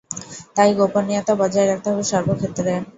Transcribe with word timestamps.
তাই, 0.55 0.69
গোপনীয়তা 0.77 1.33
বজায় 1.41 1.67
রাখতে 1.67 1.87
হবে 1.91 2.03
সর্বক্ষেত্রে! 2.11 2.71